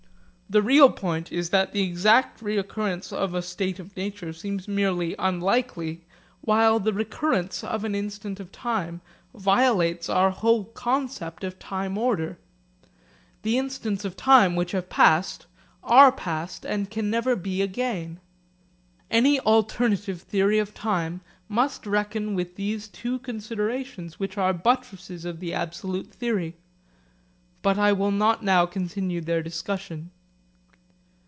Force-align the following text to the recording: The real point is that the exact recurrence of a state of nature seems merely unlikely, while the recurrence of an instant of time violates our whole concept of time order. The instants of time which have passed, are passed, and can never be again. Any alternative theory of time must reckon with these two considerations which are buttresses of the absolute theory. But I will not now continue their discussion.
The 0.53 0.61
real 0.61 0.91
point 0.91 1.31
is 1.31 1.49
that 1.51 1.71
the 1.71 1.81
exact 1.81 2.41
recurrence 2.41 3.13
of 3.13 3.33
a 3.33 3.41
state 3.41 3.79
of 3.79 3.95
nature 3.95 4.33
seems 4.33 4.67
merely 4.67 5.15
unlikely, 5.17 6.01
while 6.41 6.77
the 6.77 6.91
recurrence 6.91 7.63
of 7.63 7.85
an 7.85 7.95
instant 7.95 8.37
of 8.41 8.51
time 8.51 8.99
violates 9.33 10.09
our 10.09 10.29
whole 10.29 10.65
concept 10.65 11.45
of 11.45 11.57
time 11.57 11.97
order. 11.97 12.37
The 13.43 13.57
instants 13.57 14.03
of 14.03 14.17
time 14.17 14.57
which 14.57 14.73
have 14.73 14.89
passed, 14.89 15.45
are 15.85 16.11
passed, 16.11 16.65
and 16.65 16.91
can 16.91 17.09
never 17.09 17.37
be 17.37 17.61
again. 17.61 18.19
Any 19.09 19.39
alternative 19.39 20.21
theory 20.21 20.59
of 20.59 20.73
time 20.73 21.21
must 21.47 21.87
reckon 21.87 22.35
with 22.35 22.57
these 22.57 22.89
two 22.89 23.19
considerations 23.19 24.19
which 24.19 24.37
are 24.37 24.51
buttresses 24.51 25.23
of 25.23 25.39
the 25.39 25.53
absolute 25.53 26.11
theory. 26.13 26.55
But 27.61 27.77
I 27.79 27.93
will 27.93 28.11
not 28.11 28.43
now 28.43 28.65
continue 28.65 29.21
their 29.21 29.41
discussion. 29.41 30.11